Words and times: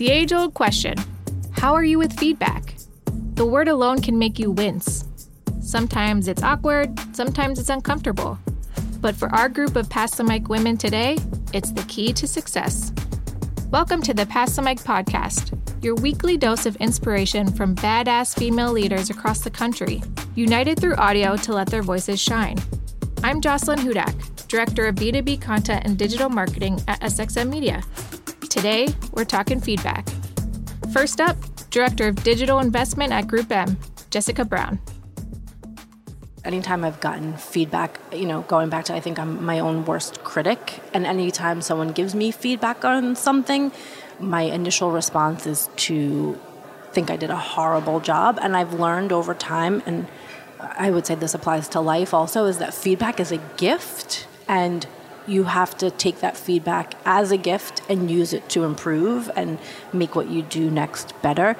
The 0.00 0.10
age 0.10 0.32
old 0.32 0.54
question 0.54 0.94
How 1.52 1.74
are 1.74 1.84
you 1.84 1.98
with 1.98 2.18
feedback? 2.18 2.74
The 3.34 3.44
word 3.44 3.68
alone 3.68 4.00
can 4.00 4.18
make 4.18 4.38
you 4.38 4.50
wince. 4.50 5.04
Sometimes 5.60 6.26
it's 6.26 6.42
awkward, 6.42 6.98
sometimes 7.14 7.58
it's 7.58 7.68
uncomfortable. 7.68 8.38
But 9.02 9.14
for 9.14 9.28
our 9.34 9.50
group 9.50 9.76
of 9.76 9.90
Pass 9.90 10.14
the 10.14 10.24
Mic 10.24 10.48
women 10.48 10.78
today, 10.78 11.18
it's 11.52 11.72
the 11.72 11.82
key 11.82 12.14
to 12.14 12.26
success. 12.26 12.94
Welcome 13.70 14.00
to 14.04 14.14
the 14.14 14.24
Pass 14.24 14.56
the 14.56 14.62
Mic 14.62 14.78
podcast, 14.78 15.54
your 15.84 15.96
weekly 15.96 16.38
dose 16.38 16.64
of 16.64 16.76
inspiration 16.76 17.52
from 17.52 17.76
badass 17.76 18.34
female 18.34 18.72
leaders 18.72 19.10
across 19.10 19.42
the 19.42 19.50
country, 19.50 20.02
united 20.34 20.80
through 20.80 20.96
audio 20.96 21.36
to 21.36 21.52
let 21.52 21.66
their 21.66 21.82
voices 21.82 22.18
shine. 22.18 22.56
I'm 23.22 23.42
Jocelyn 23.42 23.80
Hudak, 23.80 24.48
Director 24.48 24.86
of 24.86 24.94
B2B 24.94 25.42
Content 25.42 25.84
and 25.84 25.98
Digital 25.98 26.30
Marketing 26.30 26.80
at 26.88 27.02
SXM 27.02 27.50
Media. 27.50 27.82
Today, 28.50 28.88
we're 29.12 29.24
talking 29.24 29.60
feedback. 29.60 30.08
First 30.92 31.20
up, 31.20 31.36
Director 31.70 32.08
of 32.08 32.16
Digital 32.24 32.58
Investment 32.58 33.12
at 33.12 33.28
Group 33.28 33.52
M, 33.52 33.78
Jessica 34.10 34.44
Brown. 34.44 34.80
Anytime 36.44 36.84
I've 36.84 36.98
gotten 36.98 37.36
feedback, 37.36 38.00
you 38.12 38.26
know, 38.26 38.40
going 38.42 38.68
back 38.68 38.86
to 38.86 38.94
I 38.94 38.98
think 38.98 39.20
I'm 39.20 39.44
my 39.44 39.60
own 39.60 39.84
worst 39.84 40.24
critic, 40.24 40.80
and 40.92 41.06
anytime 41.06 41.62
someone 41.62 41.92
gives 41.92 42.12
me 42.12 42.32
feedback 42.32 42.84
on 42.84 43.14
something, 43.14 43.70
my 44.18 44.42
initial 44.42 44.90
response 44.90 45.46
is 45.46 45.70
to 45.76 46.36
think 46.90 47.08
I 47.08 47.16
did 47.16 47.30
a 47.30 47.36
horrible 47.36 48.00
job. 48.00 48.40
And 48.42 48.56
I've 48.56 48.74
learned 48.74 49.12
over 49.12 49.32
time, 49.32 49.80
and 49.86 50.08
I 50.58 50.90
would 50.90 51.06
say 51.06 51.14
this 51.14 51.34
applies 51.34 51.68
to 51.68 51.80
life 51.80 52.12
also, 52.12 52.46
is 52.46 52.58
that 52.58 52.74
feedback 52.74 53.20
is 53.20 53.30
a 53.30 53.38
gift. 53.56 54.26
And 54.48 54.88
you 55.26 55.44
have 55.44 55.76
to 55.78 55.90
take 55.90 56.20
that 56.20 56.36
feedback 56.36 56.94
as 57.04 57.30
a 57.30 57.36
gift 57.36 57.82
and 57.88 58.10
use 58.10 58.32
it 58.32 58.48
to 58.50 58.64
improve 58.64 59.30
and 59.36 59.58
make 59.92 60.14
what 60.14 60.28
you 60.28 60.42
do 60.42 60.70
next 60.70 61.14
better. 61.22 61.56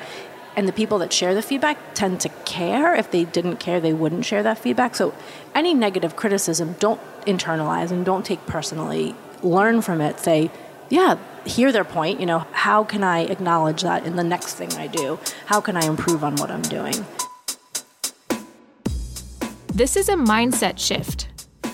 And 0.57 0.67
the 0.67 0.73
people 0.73 0.99
that 0.99 1.13
share 1.13 1.35
the 1.35 1.43
feedback 1.43 1.79
tend 1.95 2.21
to 2.21 2.29
care. 2.45 2.95
If 2.95 3.11
they 3.11 3.25
didn't 3.25 3.59
care, 3.59 3.81
they 3.81 3.93
wouldn't 3.93 4.25
share 4.25 4.43
that 4.43 4.59
feedback. 4.59 4.97
So, 4.97 5.15
any 5.55 5.75
negative 5.75 6.17
criticism, 6.17 6.75
don't 6.79 7.01
internalize 7.25 7.91
and 7.91 8.05
don't 8.05 8.27
take 8.27 8.45
personally. 8.47 9.15
Learn 9.43 9.81
from 9.81 10.01
it. 10.01 10.19
Say, 10.19 10.51
yeah, 10.89 11.19
hear 11.47 11.71
their 11.73 11.85
point. 11.85 12.21
You 12.21 12.27
know, 12.27 12.41
how 12.53 12.85
can 12.85 13.05
I 13.05 13.21
acknowledge 13.21 13.83
that 13.83 14.05
in 14.05 14.17
the 14.17 14.25
next 14.25 14.55
thing 14.55 14.73
I 14.75 14.89
do? 14.89 15.19
How 15.47 15.61
can 15.61 15.77
I 15.77 15.87
improve 15.87 16.25
on 16.25 16.37
what 16.37 16.51
I'm 16.51 16.63
doing? 16.63 17.07
This 19.73 19.97
is 19.97 20.09
a 20.09 20.15
mindset 20.15 20.79
shift. 20.79 21.30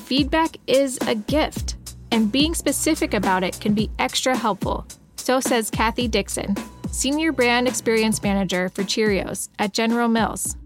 Feedback 0.06 0.56
is 0.68 1.00
a 1.08 1.16
gift 1.16 1.74
and 2.12 2.30
being 2.30 2.54
specific 2.54 3.12
about 3.12 3.42
it 3.42 3.58
can 3.60 3.74
be 3.74 3.90
extra 3.98 4.36
helpful. 4.36 4.86
So 5.16 5.40
says 5.40 5.68
Kathy 5.68 6.06
Dixon, 6.06 6.54
Senior 6.92 7.32
Brand 7.32 7.66
Experience 7.66 8.22
Manager 8.22 8.68
for 8.68 8.84
Cheerios 8.84 9.48
at 9.58 9.72
General 9.72 10.06
Mills. 10.06 10.56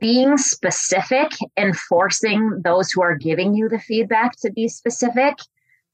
Being 0.00 0.36
specific 0.36 1.28
and 1.56 1.74
forcing 1.78 2.60
those 2.62 2.92
who 2.92 3.00
are 3.00 3.16
giving 3.16 3.54
you 3.54 3.70
the 3.70 3.78
feedback 3.78 4.36
to 4.42 4.52
be 4.52 4.68
specific 4.68 5.38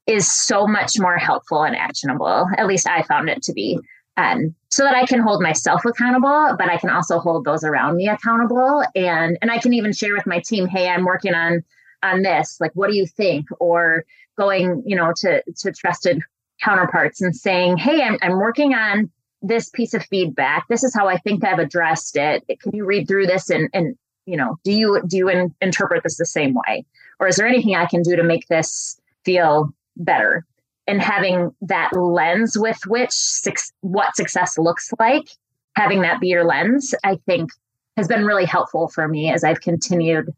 is 0.09 0.33
so 0.33 0.67
much 0.67 0.99
more 0.99 1.19
helpful 1.19 1.63
and 1.63 1.77
actionable. 1.77 2.49
At 2.59 2.67
least 2.67 2.89
I 2.89 3.05
found 3.05 3.29
it 3.29 3.41
to 3.45 3.53
be. 3.53 3.79
Um, 4.17 4.53
so 4.69 4.83
that 4.83 4.97
I 4.97 5.07
can 5.07 5.21
hold 5.21 5.43
myself 5.43 5.85
accountable, 5.85 6.57
but 6.59 6.69
I 6.69 6.77
can 6.77 6.91
also 6.91 7.21
hold 7.21 7.45
those 7.45 7.63
around 7.63 7.99
me 7.99 8.09
accountable. 8.09 8.83
And 8.97 9.39
and 9.41 9.53
I 9.53 9.59
can 9.59 9.75
even 9.75 9.93
share 9.93 10.13
with 10.13 10.27
my 10.27 10.41
team, 10.41 10.67
hey, 10.67 10.89
I'm 10.89 11.05
working 11.05 11.35
on 11.35 11.63
on 12.03 12.23
this. 12.23 12.59
Like, 12.61 12.73
what 12.75 12.91
do 12.91 12.97
you 12.97 13.07
think? 13.07 13.47
Or 13.61 14.05
going, 14.37 14.83
you 14.87 14.97
know, 14.97 15.13
to 15.17 15.43
to 15.59 15.73
trusted 15.73 16.21
counterparts 16.63 17.21
and 17.21 17.35
saying, 17.35 17.77
"Hey, 17.77 18.03
I'm 18.03 18.19
I'm 18.23 18.39
working 18.39 18.75
on 18.75 19.11
this 19.43 19.69
piece 19.71 19.95
of 19.95 20.05
feedback. 20.05 20.67
This 20.69 20.85
is 20.85 20.95
how 20.95 21.09
I 21.09 21.19
think 21.19 21.45
I've 21.45 21.59
addressed 21.59 22.17
it. 22.17 22.45
Can 22.61 22.75
you 22.75 22.85
read 22.85 23.09
through 23.09 23.27
this 23.27 23.51
and 23.51 23.69
and 23.73 23.97
you 24.27 24.37
know, 24.37 24.57
do 24.65 24.73
you 24.73 25.03
do 25.07 25.17
you 25.17 25.29
in, 25.29 25.55
interpret 25.61 26.03
this 26.03 26.17
the 26.17 26.27
same 26.27 26.55
way, 26.55 26.85
or 27.19 27.27
is 27.27 27.37
there 27.37 27.47
anything 27.47 27.75
I 27.75 27.87
can 27.87 28.03
do 28.03 28.17
to 28.17 28.23
make 28.23 28.47
this 28.49 29.01
feel 29.25 29.73
better?" 29.97 30.45
And 30.87 31.01
having 31.01 31.55
that 31.63 31.91
lens 31.95 32.59
with 32.59 32.79
which 32.87 33.13
six, 33.13 33.73
what 33.83 34.17
success 34.17 34.59
looks 34.59 34.93
like, 34.99 35.29
having 35.77 36.03
that 36.03 36.21
be 36.21 36.29
your 36.29 36.45
lens, 36.45 36.95
I 37.05 37.17
think 37.27 37.51
has 37.97 38.09
been 38.09 38.25
really 38.25 38.47
helpful 38.47 38.89
for 38.89 39.07
me 39.07 39.31
as 39.33 39.45
I've 39.45 39.61
continued 39.61 40.33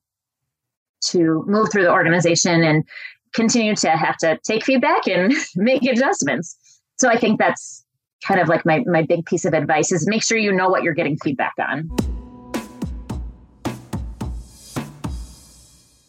to 1.11 1.45
move 1.47 1.71
through 1.71 1.83
the 1.83 1.93
organization 1.93 2.63
and 2.63 2.85
continue 3.33 3.75
to 3.77 3.91
have 3.91 4.17
to 4.19 4.39
take 4.45 4.65
feedback 4.65 5.07
and 5.07 5.35
make 5.57 5.83
adjustments. 5.85 6.57
So 6.99 7.09
I 7.09 7.19
think 7.19 7.39
that's 7.39 7.85
kind 8.25 8.41
of 8.41 8.49
like 8.49 8.65
my, 8.65 8.83
my 8.87 9.03
big 9.03 9.27
piece 9.27 9.45
of 9.45 9.53
advice 9.53 9.93
is 9.93 10.07
make 10.09 10.23
sure 10.23 10.39
you 10.39 10.53
know 10.53 10.69
what 10.69 10.83
you're 10.83 10.95
getting 10.95 11.17
feedback 11.19 11.53
on. 11.59 11.91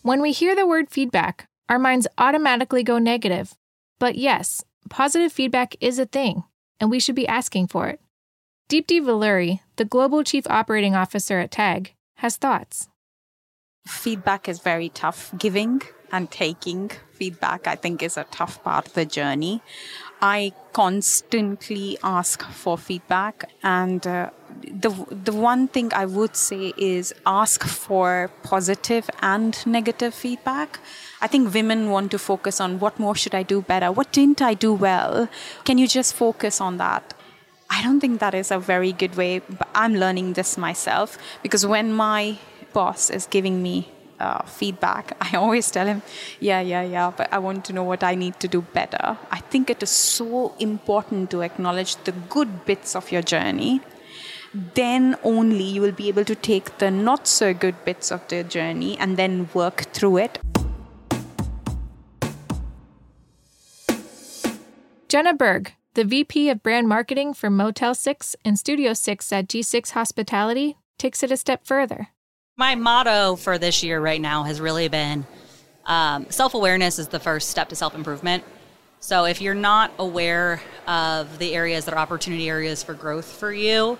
When 0.01 0.21
we 0.21 0.31
hear 0.31 0.55
the 0.55 0.67
word 0.67 0.89
feedback, 0.89 1.47
our 1.67 1.79
minds 1.79 2.07
automatically 2.17 2.83
go 2.83 2.99
negative. 2.99 3.55
But 3.97 4.15
yes, 4.15 4.63
positive 4.89 5.31
feedback 5.31 5.75
is 5.81 5.97
a 5.97 6.05
thing, 6.05 6.43
and 6.79 6.91
we 6.91 6.99
should 6.99 7.15
be 7.15 7.27
asking 7.27 7.67
for 7.67 7.87
it. 7.87 7.99
Deepti 8.69 9.01
Velury, 9.01 9.61
the 9.77 9.85
Global 9.85 10.23
Chief 10.23 10.45
Operating 10.47 10.95
Officer 10.95 11.39
at 11.39 11.51
TAG, 11.51 11.95
has 12.17 12.37
thoughts. 12.37 12.87
Feedback 14.05 14.47
is 14.47 14.59
very 14.59 14.89
tough 14.89 15.33
giving 15.45 15.81
and 16.11 16.29
taking 16.29 16.91
feedback, 17.13 17.65
I 17.65 17.75
think, 17.75 18.03
is 18.03 18.17
a 18.17 18.25
tough 18.29 18.63
part 18.63 18.87
of 18.87 18.93
the 18.93 19.05
journey. 19.05 19.61
I 20.21 20.53
constantly 20.73 21.97
ask 22.03 22.43
for 22.43 22.77
feedback, 22.77 23.49
and 23.63 24.05
uh, 24.05 24.29
the 24.83 24.91
the 25.29 25.33
one 25.33 25.67
thing 25.67 25.91
I 26.03 26.05
would 26.05 26.35
say 26.35 26.73
is 26.77 27.13
ask 27.25 27.63
for 27.63 28.29
positive 28.43 29.09
and 29.21 29.51
negative 29.65 30.13
feedback. 30.13 30.79
I 31.21 31.27
think 31.27 31.53
women 31.53 31.89
want 31.89 32.11
to 32.11 32.19
focus 32.19 32.61
on 32.61 32.79
what 32.79 32.99
more 32.99 33.15
should 33.15 33.35
I 33.41 33.43
do 33.43 33.61
better, 33.61 33.91
what 33.91 34.11
didn't 34.11 34.41
I 34.51 34.53
do 34.53 34.71
well. 34.73 35.27
Can 35.63 35.79
you 35.79 35.87
just 35.87 36.13
focus 36.13 36.61
on 36.61 36.77
that? 36.77 37.13
I 37.69 37.81
don't 37.81 37.99
think 37.99 38.19
that 38.19 38.35
is 38.35 38.51
a 38.51 38.59
very 38.59 38.91
good 38.91 39.15
way. 39.15 39.39
But 39.39 39.69
I'm 39.73 39.95
learning 39.95 40.33
this 40.33 40.57
myself 40.57 41.17
because 41.41 41.65
when 41.65 41.91
my 41.91 42.37
boss 42.73 43.09
is 43.09 43.25
giving 43.25 43.63
me 43.63 43.75
uh, 44.19 44.43
feedback, 44.43 45.15
I 45.21 45.37
always 45.37 45.69
tell 45.71 45.87
him, 45.87 46.01
yeah, 46.39 46.61
yeah, 46.61 46.83
yeah, 46.83 47.11
but 47.15 47.31
I 47.31 47.39
want 47.39 47.65
to 47.65 47.73
know 47.73 47.83
what 47.83 48.03
I 48.03 48.15
need 48.15 48.39
to 48.39 48.47
do 48.47 48.61
better. 48.61 49.17
I 49.31 49.39
think 49.39 49.69
it 49.69 49.81
is 49.83 49.89
so 49.89 50.55
important 50.59 51.31
to 51.31 51.41
acknowledge 51.41 51.95
the 52.03 52.11
good 52.11 52.65
bits 52.65 52.95
of 52.95 53.11
your 53.11 53.21
journey. 53.21 53.81
Then 54.53 55.17
only 55.23 55.63
you 55.63 55.81
will 55.81 55.91
be 55.91 56.07
able 56.07 56.23
to 56.25 56.35
take 56.35 56.77
the 56.77 56.89
not 56.89 57.27
so 57.27 57.53
good 57.53 57.83
bits 57.83 58.11
of 58.11 58.25
the 58.29 58.43
journey 58.43 58.97
and 58.97 59.17
then 59.17 59.49
work 59.53 59.81
through 59.91 60.17
it. 60.17 60.39
Jenna 65.09 65.33
Berg, 65.33 65.73
the 65.93 66.03
VP 66.03 66.49
of 66.49 66.63
Brand 66.63 66.87
Marketing 66.87 67.33
for 67.33 67.49
Motel 67.49 67.93
6 67.93 68.35
and 68.43 68.57
Studio 68.57 68.93
6 68.93 69.31
at 69.31 69.47
G6 69.47 69.91
Hospitality, 69.91 70.77
takes 70.97 71.21
it 71.23 71.31
a 71.31 71.37
step 71.37 71.65
further. 71.65 72.09
My 72.57 72.75
motto 72.75 73.35
for 73.35 73.57
this 73.57 73.83
year 73.83 73.99
right 73.99 74.21
now 74.21 74.43
has 74.43 74.61
really 74.61 74.87
been 74.87 75.25
um, 75.85 76.27
self 76.29 76.53
awareness 76.53 76.99
is 76.99 77.09
the 77.09 77.19
first 77.19 77.49
step 77.49 77.67
to 77.67 77.75
self 77.75 77.93
improvement. 77.93 78.45
So 79.01 79.25
if 79.25 79.41
you're 79.41 79.53
not 79.53 79.91
aware 79.99 80.61
of 80.87 81.37
the 81.37 81.53
areas 81.53 81.83
that 81.83 81.93
are 81.93 81.97
opportunity 81.97 82.47
areas 82.47 82.81
for 82.81 82.93
growth 82.93 83.25
for 83.25 83.51
you, 83.51 83.99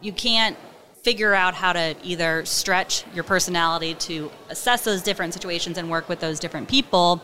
you 0.00 0.12
can't 0.12 0.56
figure 1.04 1.32
out 1.32 1.54
how 1.54 1.72
to 1.72 1.94
either 2.02 2.44
stretch 2.44 3.04
your 3.14 3.22
personality 3.22 3.94
to 3.94 4.32
assess 4.48 4.82
those 4.82 5.02
different 5.02 5.32
situations 5.32 5.78
and 5.78 5.88
work 5.88 6.08
with 6.08 6.18
those 6.18 6.40
different 6.40 6.68
people. 6.68 7.22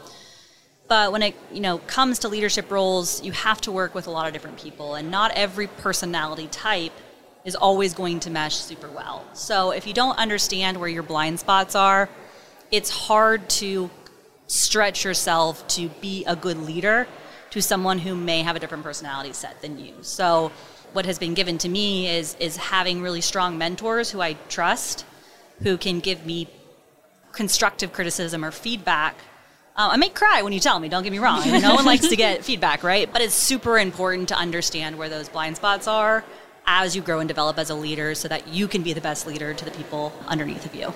But 0.87 1.11
when 1.11 1.23
it 1.23 1.35
you 1.53 1.61
know 1.61 1.79
comes 1.79 2.21
to 2.21 2.29
leadership 2.29 2.71
roles, 2.71 3.21
you 3.21 3.33
have 3.33 3.61
to 3.63 3.73
work 3.73 3.97
with 3.97 4.07
a 4.07 4.13
lot 4.13 4.29
of 4.29 4.33
different 4.33 4.59
people, 4.59 4.95
and 4.95 5.11
not 5.11 5.33
every 5.33 5.67
personality 5.67 6.47
type 6.47 6.93
is 7.45 7.55
always 7.55 7.95
going 7.95 8.21
to 8.21 8.31
mesh 8.31 8.57
super 8.57 8.89
well. 8.89 9.25
So 9.33 9.71
if 9.71 9.87
you 9.87 9.95
don't 9.95 10.19
understand 10.19 10.77
where 10.77 10.89
your 10.89 11.03
blind 11.03 11.41
spots 11.41 11.75
are, 11.75 12.09
it's 12.71 12.91
hard 12.91 13.49
to 13.51 13.91
stretch 14.47 15.05
yourself 15.05 15.67
to 15.69 15.89
be 16.01 16.25
a 16.25 16.35
good 16.35 16.57
leader 16.59 17.07
to 17.51 17.63
someone 17.63 17.99
who 17.99 18.15
may 18.15 18.43
have 18.43 18.57
a 18.57 18.59
different 18.59 18.85
personality 18.85 19.33
set 19.33 19.61
than 19.63 19.79
you. 19.79 19.95
So 20.03 20.53
what 20.93 21.07
has 21.07 21.19
been 21.19 21.35
given 21.35 21.59
to 21.59 21.69
me 21.69 22.09
is 22.09 22.35
is 22.41 22.57
having 22.57 23.03
really 23.03 23.21
strong 23.21 23.59
mentors 23.59 24.11
who 24.11 24.21
I 24.21 24.35
trust, 24.49 25.05
who 25.63 25.77
can 25.77 26.01
give 26.01 26.27
me 26.27 26.49
constructive 27.33 27.93
criticism 27.93 28.45
or 28.45 28.51
feedback. 28.51 29.17
Uh, 29.77 29.91
I 29.93 29.97
may 29.97 30.09
cry 30.09 30.43
when 30.43 30.53
you 30.53 30.61
tell 30.61 30.81
me. 30.81 30.89
Don't 30.89 31.05
get 31.05 31.13
me 31.13 31.19
wrong. 31.19 31.41
I 31.41 31.53
mean, 31.53 31.63
no 31.63 31.75
one 31.75 31.85
likes 31.85 32.09
to 32.09 32.17
get 32.17 32.45
feedback, 32.51 32.83
right? 32.83 33.11
But 33.13 33.23
it's 33.23 33.35
super 33.35 33.79
important 33.79 34.29
to 34.31 34.35
understand 34.35 34.99
where 34.99 35.09
those 35.09 35.29
blind 35.29 35.57
spots 35.57 35.87
are 35.87 36.25
as 36.71 36.95
you 36.95 37.01
grow 37.01 37.19
and 37.19 37.27
develop 37.27 37.59
as 37.59 37.71
a 37.71 37.75
leader 37.75 38.15
so 38.15 38.29
that 38.29 38.47
you 38.47 38.69
can 38.69 38.83
be 38.83 38.93
the 38.93 39.01
best 39.01 39.27
leader 39.27 39.55
to 39.55 39.65
the 39.65 39.71
people 39.71 40.13
underneath 40.27 40.67
of 40.67 40.75
you. 40.75 40.93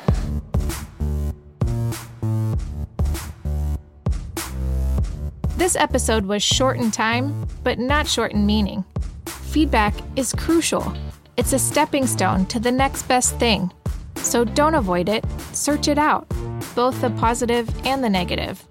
This 5.56 5.74
episode 5.74 6.26
was 6.26 6.42
short 6.42 6.76
in 6.76 6.90
time, 6.90 7.46
but 7.64 7.78
not 7.78 8.06
short 8.06 8.32
in 8.32 8.44
meaning. 8.44 8.84
feedback 9.26 9.94
is 10.16 10.32
crucial. 10.32 10.94
It's 11.36 11.52
a 11.52 11.58
stepping 11.58 12.06
stone 12.06 12.46
to 12.46 12.58
the 12.58 12.72
next 12.72 13.02
best 13.02 13.36
thing. 13.36 13.70
So 14.16 14.44
don't 14.44 14.74
avoid 14.74 15.08
it, 15.08 15.24
search 15.52 15.88
it 15.88 15.98
out, 15.98 16.26
both 16.74 17.00
the 17.00 17.10
positive 17.10 17.68
and 17.86 18.02
the 18.02 18.08
negative. 18.08 18.66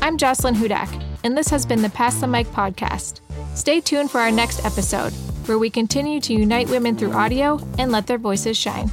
I'm 0.00 0.16
Jocelyn 0.16 0.54
Hudak, 0.54 1.02
and 1.22 1.36
this 1.36 1.48
has 1.48 1.64
been 1.64 1.82
the 1.82 1.90
Pass 1.90 2.20
the 2.20 2.26
Mic 2.26 2.46
podcast. 2.48 3.20
Stay 3.54 3.80
tuned 3.80 4.10
for 4.10 4.20
our 4.20 4.30
next 4.30 4.64
episode, 4.64 5.12
where 5.48 5.58
we 5.58 5.70
continue 5.70 6.20
to 6.20 6.34
unite 6.34 6.68
women 6.68 6.96
through 6.96 7.12
audio 7.12 7.58
and 7.78 7.90
let 7.90 8.06
their 8.06 8.18
voices 8.18 8.56
shine. 8.56 8.90